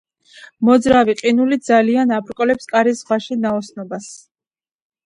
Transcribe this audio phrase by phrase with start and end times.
[0.69, 4.15] მოძრავი ყინული ძალიან აბრკოლებს კარის ზღვაში ნაოსნობას.